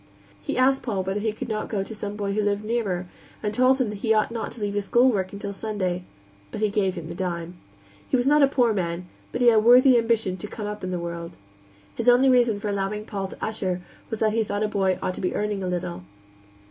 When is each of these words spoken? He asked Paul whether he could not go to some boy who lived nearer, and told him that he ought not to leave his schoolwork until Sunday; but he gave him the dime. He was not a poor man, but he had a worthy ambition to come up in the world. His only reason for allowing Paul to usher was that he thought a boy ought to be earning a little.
He 0.41 0.57
asked 0.57 0.81
Paul 0.81 1.03
whether 1.03 1.19
he 1.19 1.31
could 1.31 1.47
not 1.47 1.69
go 1.69 1.83
to 1.83 1.93
some 1.93 2.15
boy 2.15 2.33
who 2.33 2.41
lived 2.41 2.65
nearer, 2.65 3.07
and 3.43 3.53
told 3.53 3.79
him 3.79 3.89
that 3.89 3.99
he 3.99 4.15
ought 4.15 4.31
not 4.31 4.51
to 4.53 4.59
leave 4.61 4.73
his 4.73 4.85
schoolwork 4.85 5.31
until 5.31 5.53
Sunday; 5.53 6.05
but 6.49 6.59
he 6.59 6.71
gave 6.71 6.95
him 6.95 7.07
the 7.07 7.13
dime. 7.13 7.55
He 8.09 8.17
was 8.17 8.25
not 8.25 8.41
a 8.41 8.47
poor 8.47 8.73
man, 8.73 9.05
but 9.31 9.41
he 9.41 9.49
had 9.49 9.57
a 9.57 9.59
worthy 9.59 9.99
ambition 9.99 10.37
to 10.37 10.47
come 10.47 10.65
up 10.65 10.83
in 10.83 10.89
the 10.89 10.97
world. 10.97 11.37
His 11.93 12.09
only 12.09 12.29
reason 12.29 12.59
for 12.59 12.67
allowing 12.69 13.05
Paul 13.05 13.27
to 13.27 13.45
usher 13.45 13.79
was 14.09 14.21
that 14.21 14.33
he 14.33 14.43
thought 14.43 14.63
a 14.63 14.67
boy 14.67 14.97
ought 15.03 15.13
to 15.13 15.21
be 15.21 15.35
earning 15.35 15.61
a 15.61 15.67
little. 15.67 16.01